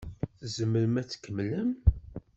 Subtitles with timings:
[0.41, 1.71] Tzemrem ad tkemmlem?